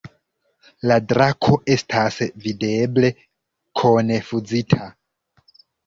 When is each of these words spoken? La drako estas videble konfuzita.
La 0.91 0.97
drako 1.11 1.59
estas 1.75 2.19
videble 2.47 3.15
konfuzita. 3.83 4.93